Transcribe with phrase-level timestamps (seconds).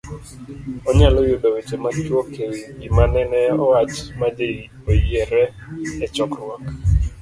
[0.89, 4.51] Onyalo yudo weche machuok e wi gima nene owach ma ji
[4.91, 5.41] oyiere
[6.05, 6.63] e chokruok